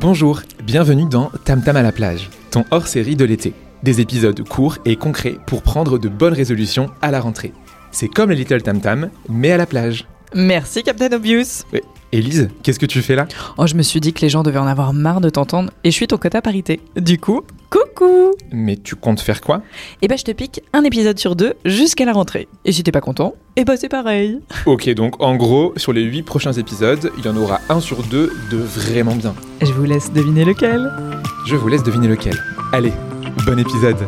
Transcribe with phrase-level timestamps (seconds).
[0.00, 3.52] Bonjour, bienvenue dans Tam Tam à la plage, ton hors-série de l'été.
[3.82, 7.52] Des épisodes courts et concrets pour prendre de bonnes résolutions à la rentrée.
[7.90, 10.06] C'est comme les Little Tam Tam, mais à la plage.
[10.34, 11.64] Merci Captain Obvious.
[12.12, 14.58] Élise, qu'est-ce que tu fais là Oh, je me suis dit que les gens devaient
[14.58, 16.80] en avoir marre de t'entendre et je suis ton quota parité.
[16.96, 19.62] Du coup, coucou Mais tu comptes faire quoi
[20.02, 22.48] Eh ben, je te pique un épisode sur deux jusqu'à la rentrée.
[22.64, 24.40] Et si t'es pas content, eh ben c'est pareil.
[24.66, 28.02] Ok, donc en gros, sur les 8 prochains épisodes, il y en aura un sur
[28.02, 29.34] deux de vraiment bien.
[29.62, 30.90] Je vous laisse deviner lequel.
[31.46, 32.34] Je vous laisse deviner lequel.
[32.72, 32.92] Allez,
[33.46, 33.98] bon épisode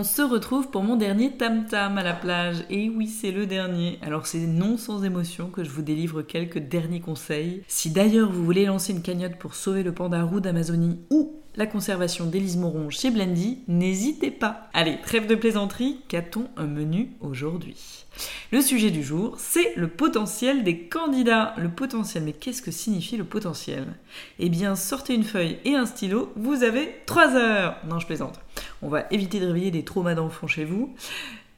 [0.00, 2.64] On se retrouve pour mon dernier tam tam à la plage.
[2.70, 3.98] Et oui, c'est le dernier.
[4.00, 7.62] Alors c'est non sans émotion que je vous délivre quelques derniers conseils.
[7.68, 11.66] Si d'ailleurs vous voulez lancer une cagnotte pour sauver le panda roux d'Amazonie ou la
[11.66, 14.68] conservation d'Élise Moron chez Blendy, n'hésitez pas.
[14.72, 18.04] Allez, trêve de plaisanterie, qu'a-t-on un menu aujourd'hui?
[18.52, 21.54] Le sujet du jour, c'est le potentiel des candidats.
[21.56, 23.86] Le potentiel, mais qu'est-ce que signifie le potentiel?
[24.38, 28.40] Eh bien, sortez une feuille et un stylo, vous avez 3 heures Non, je plaisante.
[28.82, 30.94] On va éviter de réveiller des traumas d'enfants chez vous.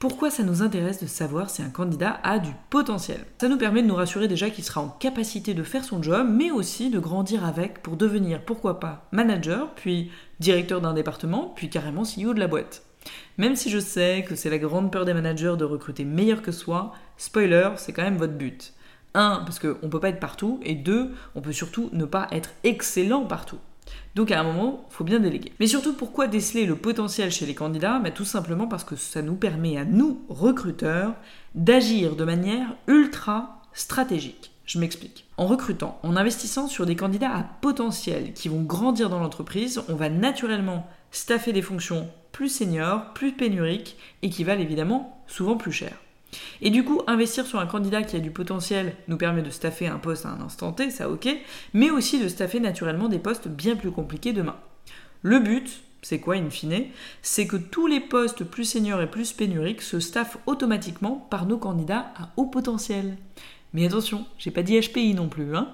[0.03, 3.21] Pourquoi ça nous intéresse de savoir si un candidat a du potentiel?
[3.39, 6.27] Ça nous permet de nous rassurer déjà qu'il sera en capacité de faire son job,
[6.29, 11.69] mais aussi de grandir avec pour devenir, pourquoi pas, manager, puis directeur d'un département, puis
[11.69, 12.83] carrément CEO de la boîte.
[13.37, 16.51] Même si je sais que c'est la grande peur des managers de recruter meilleur que
[16.51, 18.73] soi, spoiler, c'est quand même votre but.
[19.13, 22.27] Un, parce qu'on ne peut pas être partout, et deux, on peut surtout ne pas
[22.31, 23.59] être excellent partout.
[24.15, 25.53] Donc à un moment, il faut bien déléguer.
[25.59, 27.99] Mais surtout, pourquoi déceler le potentiel chez les candidats?
[28.03, 31.15] Mais Tout simplement parce que ça nous permet à nous, recruteurs,
[31.55, 34.51] d'agir de manière ultra stratégique.
[34.65, 35.25] Je m'explique.
[35.37, 39.95] En recrutant, en investissant sur des candidats à potentiel qui vont grandir dans l'entreprise, on
[39.95, 45.71] va naturellement staffer des fonctions plus seniors, plus pénuriques et qui valent évidemment souvent plus
[45.71, 46.02] cher.
[46.61, 49.87] Et du coup, investir sur un candidat qui a du potentiel nous permet de staffer
[49.87, 51.27] un poste à un instant T, ça ok,
[51.73, 54.55] mais aussi de staffer naturellement des postes bien plus compliqués demain.
[55.21, 56.85] Le but, c'est quoi in fine?
[57.21, 61.57] C'est que tous les postes plus seniors et plus pénuriques se staffent automatiquement par nos
[61.57, 63.17] candidats à haut potentiel.
[63.73, 65.69] Mais attention, j'ai pas dit HPI non plus, hein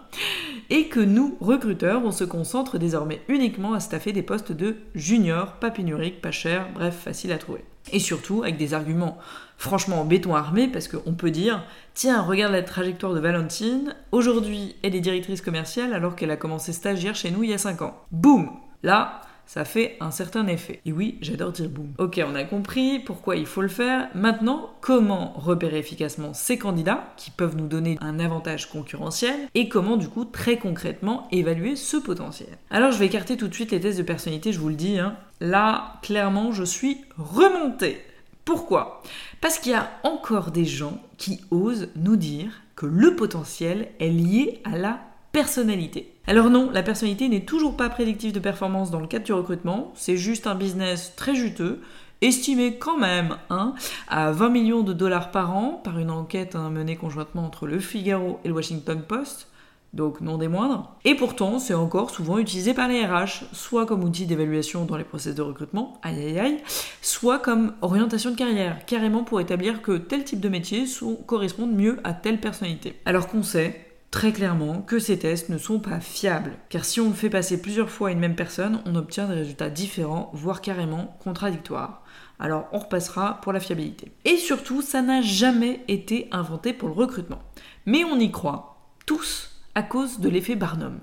[0.69, 5.53] Et que nous, recruteurs, on se concentre désormais uniquement à staffer des postes de junior,
[5.53, 7.65] pas pénuriques, pas chers, bref, facile à trouver.
[7.91, 9.17] Et surtout avec des arguments
[9.57, 14.75] franchement en béton armé, parce qu'on peut dire tiens, regarde la trajectoire de Valentine, aujourd'hui
[14.83, 17.81] elle est directrice commerciale alors qu'elle a commencé stagiaire chez nous il y a 5
[17.81, 18.05] ans.
[18.11, 18.49] Boum
[18.81, 20.79] Là, ça fait un certain effet.
[20.85, 21.91] Et oui, j'adore dire boum.
[21.97, 24.07] Ok, on a compris pourquoi il faut le faire.
[24.13, 29.97] Maintenant, comment repérer efficacement ces candidats qui peuvent nous donner un avantage concurrentiel et comment
[29.97, 32.59] du coup très concrètement évaluer ce potentiel?
[32.69, 34.99] Alors je vais écarter tout de suite les tests de personnalité, je vous le dis.
[34.99, 35.15] Hein.
[35.41, 38.05] Là, clairement, je suis remontée.
[38.45, 39.01] Pourquoi?
[39.41, 44.09] Parce qu'il y a encore des gens qui osent nous dire que le potentiel est
[44.09, 44.99] lié à la
[45.31, 46.13] personnalité.
[46.29, 49.91] Alors non, la personnalité n'est toujours pas prédictive de performance dans le cadre du recrutement,
[49.95, 51.81] c'est juste un business très juteux,
[52.21, 53.73] estimé quand même hein,
[54.07, 57.79] à 20 millions de dollars par an par une enquête hein, menée conjointement entre le
[57.79, 59.47] Figaro et le Washington Post,
[59.93, 60.95] donc non des moindres.
[61.03, 65.05] Et pourtant, c'est encore souvent utilisé par les RH, soit comme outil d'évaluation dans les
[65.05, 66.57] process de recrutement, aïe aïe aïe,
[67.01, 71.73] soit comme orientation de carrière, carrément pour établir que tel type de métier sont, correspondent
[71.73, 72.99] mieux à telle personnalité.
[73.05, 76.57] Alors qu'on sait, très clairement que ces tests ne sont pas fiables.
[76.69, 80.31] Car si on fait passer plusieurs fois une même personne, on obtient des résultats différents,
[80.33, 82.03] voire carrément contradictoires.
[82.39, 84.11] Alors on repassera pour la fiabilité.
[84.25, 87.39] Et surtout, ça n'a jamais été inventé pour le recrutement.
[87.85, 90.99] Mais on y croit, tous, à cause de l'effet Barnum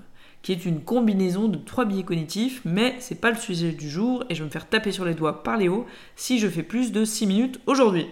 [0.47, 4.23] qui est une combinaison de trois biais cognitifs, mais c'est pas le sujet du jour
[4.29, 5.85] et je vais me faire taper sur les doigts par Léo
[6.15, 8.05] si je fais plus de 6 minutes aujourd'hui.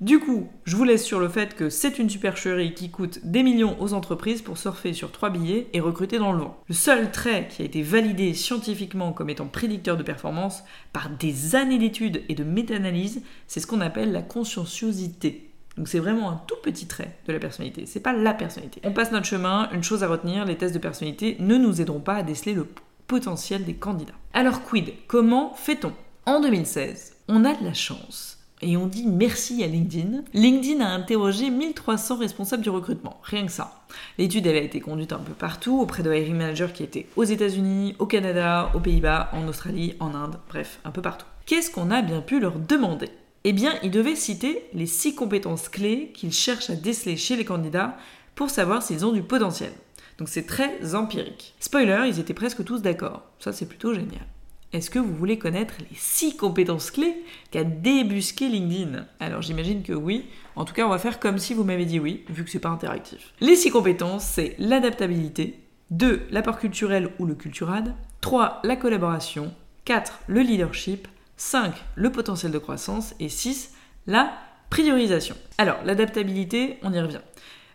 [0.00, 3.44] Du coup, je vous laisse sur le fait que c'est une supercherie qui coûte des
[3.44, 6.60] millions aux entreprises pour surfer sur trois billets et recruter dans le vent.
[6.66, 11.54] Le seul trait qui a été validé scientifiquement comme étant prédicteur de performance par des
[11.54, 15.52] années d'études et de méta-analyses, c'est ce qu'on appelle la conscienciosité.
[15.76, 18.80] Donc c'est vraiment un tout petit trait de la personnalité, c'est pas la personnalité.
[18.84, 22.00] On passe notre chemin, une chose à retenir, les tests de personnalité ne nous aideront
[22.00, 22.66] pas à déceler le
[23.06, 24.14] potentiel des candidats.
[24.32, 24.92] Alors quid?
[25.06, 25.92] Comment fait-on?
[26.24, 30.22] En 2016, on a de la chance et on dit merci à LinkedIn.
[30.32, 33.84] LinkedIn a interrogé 1300 responsables du recrutement, rien que ça.
[34.16, 37.24] L'étude elle a été conduite un peu partout auprès de hiring managers qui étaient aux
[37.24, 41.26] États-Unis, au Canada, aux Pays-Bas, en Australie, en Inde, bref, un peu partout.
[41.44, 43.10] Qu'est-ce qu'on a bien pu leur demander?
[43.48, 47.44] Eh bien, ils devaient citer les six compétences clés qu'ils cherchent à déceler chez les
[47.44, 47.96] candidats
[48.34, 49.70] pour savoir s'ils ont du potentiel.
[50.18, 51.54] Donc c'est très empirique.
[51.60, 53.22] Spoiler, ils étaient presque tous d'accord.
[53.38, 54.26] Ça c'est plutôt génial.
[54.72, 57.22] est-ce que vous voulez connaître les 6 compétences clés
[57.52, 59.06] qu'a débusqué LinkedIn?
[59.20, 60.26] Alors j'imagine que oui.
[60.56, 62.58] En tout cas, on va faire comme si vous m'avez dit oui, vu que c'est
[62.58, 63.32] pas interactif.
[63.40, 65.60] Les 6 compétences, c'est l'adaptabilité,
[65.92, 66.26] 2.
[66.32, 68.58] l'apport culturel ou le culturad, 3.
[68.64, 69.54] la collaboration,
[69.84, 70.22] 4.
[70.26, 71.06] le leadership,
[71.36, 71.74] 5.
[71.94, 73.72] le potentiel de croissance et 6.
[74.06, 74.32] la
[74.70, 75.36] priorisation.
[75.58, 77.20] Alors, l'adaptabilité, on y revient.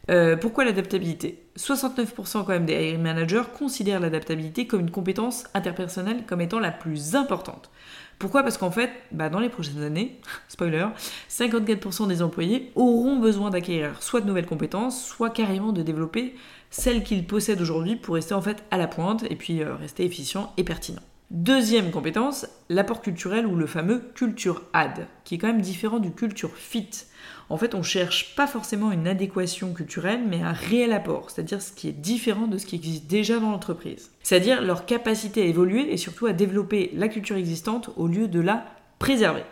[0.10, 1.44] Euh, pourquoi l'adaptabilité?
[1.58, 6.72] 69% quand même des hiring managers considèrent l'adaptabilité comme une compétence interpersonnelle comme étant la
[6.72, 7.70] plus importante.
[8.18, 8.44] Pourquoi?
[8.44, 10.88] Parce qu'en fait, bah, dans les prochaines années, spoiler,
[11.30, 16.36] 54% des employés auront besoin d'acquérir soit de nouvelles compétences, soit carrément de développer
[16.72, 20.06] celles qu'ils possèdent aujourd'hui pour rester en fait à la pointe et puis euh, rester
[20.06, 21.02] efficient et pertinent.
[21.32, 26.12] Deuxième compétence, l'apport culturel ou le fameux culture add, qui est quand même différent du
[26.12, 26.90] culture fit.
[27.48, 31.72] En fait, on cherche pas forcément une adéquation culturelle, mais un réel apport, c'est-à-dire ce
[31.72, 34.12] qui est différent de ce qui existe déjà dans l'entreprise.
[34.24, 38.42] C'est-à-dire leur capacité à évoluer et surtout à développer la culture existante au lieu de
[38.42, 38.66] la
[39.00, 39.44] préserver.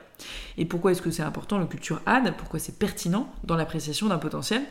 [0.58, 2.34] Et pourquoi est-ce que c'est important le culture ad?
[2.38, 4.64] Pourquoi c'est pertinent dans l'appréciation d'un potentiel?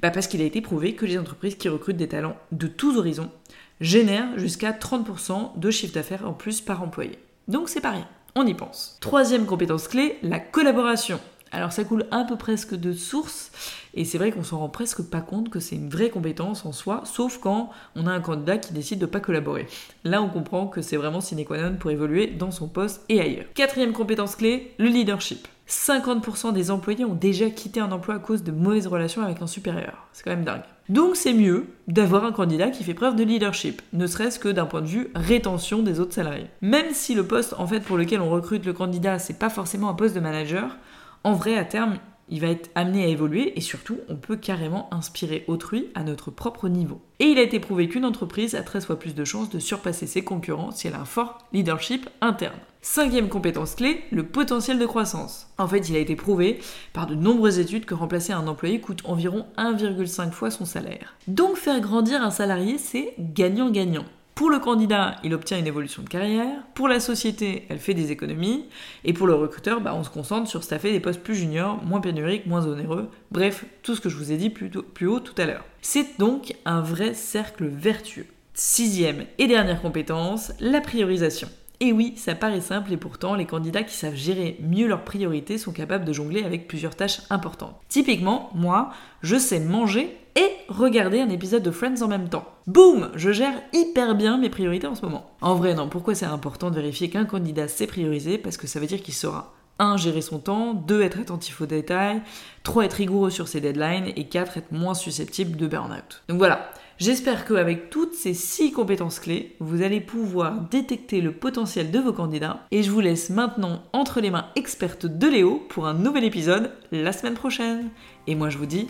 [0.00, 2.96] Bah Parce qu'il a été prouvé que les entreprises qui recrutent des talents de tous
[2.96, 3.30] horizons
[3.80, 7.18] génèrent jusqu'à 30% de chiffre d'affaires en plus par employé.
[7.48, 8.96] Donc c'est pas rien, on y pense.
[9.00, 11.20] Troisième compétence clé, la collaboration.
[11.50, 13.50] Alors ça coule un peu presque de source,
[13.94, 16.72] et c'est vrai qu'on s'en rend presque pas compte que c'est une vraie compétence en
[16.72, 19.66] soi, sauf quand on a un candidat qui décide de pas collaborer.
[20.04, 23.20] Là on comprend que c'est vraiment sine qua non pour évoluer dans son poste et
[23.20, 23.46] ailleurs.
[23.54, 25.48] Quatrième compétence clé, le leadership.
[25.68, 29.46] 50% des employés ont déjà quitté un emploi à cause de mauvaises relations avec un
[29.46, 30.08] supérieur.
[30.12, 30.62] C'est quand même dingue.
[30.88, 34.64] Donc c'est mieux d'avoir un candidat qui fait preuve de leadership, ne serait-ce que d'un
[34.64, 36.46] point de vue rétention des autres salariés.
[36.62, 39.90] Même si le poste en fait pour lequel on recrute le candidat, c'est pas forcément
[39.90, 40.76] un poste de manager,
[41.24, 41.98] en vrai, à terme,
[42.30, 46.30] il va être amené à évoluer et surtout, on peut carrément inspirer autrui à notre
[46.30, 47.00] propre niveau.
[47.20, 50.06] Et il a été prouvé qu'une entreprise a 13 fois plus de chances de surpasser
[50.06, 52.58] ses concurrents si elle a un fort leadership interne.
[52.80, 55.48] Cinquième compétence clé, le potentiel de croissance.
[55.58, 56.60] En fait, il a été prouvé
[56.92, 61.14] par de nombreuses études que remplacer un employé coûte environ 1,5 fois son salaire.
[61.26, 64.04] Donc faire grandir un salarié, c'est gagnant-gagnant.
[64.38, 66.62] Pour le candidat, il obtient une évolution de carrière.
[66.74, 68.66] Pour la société, elle fait des économies.
[69.02, 72.00] Et pour le recruteur, bah, on se concentre sur staffer des postes plus juniors, moins
[72.00, 73.10] pénuriques, moins onéreux.
[73.32, 75.64] Bref, tout ce que je vous ai dit plus, plus haut tout à l'heure.
[75.82, 78.26] C'est donc un vrai cercle vertueux.
[78.54, 81.48] Sixième et dernière compétence, la priorisation.
[81.80, 85.58] Et oui, ça paraît simple et pourtant, les candidats qui savent gérer mieux leurs priorités
[85.58, 87.80] sont capables de jongler avec plusieurs tâches importantes.
[87.88, 88.90] Typiquement, moi,
[89.22, 92.46] je sais manger et regarder un épisode de Friends en même temps.
[92.68, 95.28] Boum Je gère hyper bien mes priorités en ce moment.
[95.40, 98.78] En vrai, non, pourquoi c'est important de vérifier qu'un candidat sait prioriser Parce que ça
[98.78, 99.96] veut dire qu'il saura 1.
[99.96, 101.02] Gérer son temps, 2.
[101.02, 102.22] Être attentif aux détails,
[102.62, 102.84] 3.
[102.84, 104.58] Être rigoureux sur ses deadlines et 4.
[104.58, 106.22] Être moins susceptible de burn-out.
[106.28, 111.90] Donc voilà, j'espère qu'avec toutes ces 6 compétences clés, vous allez pouvoir détecter le potentiel
[111.90, 115.88] de vos candidats et je vous laisse maintenant entre les mains expertes de Léo pour
[115.88, 117.88] un nouvel épisode la semaine prochaine.
[118.28, 118.86] Et moi je vous dis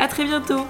[0.00, 0.66] à très bientôt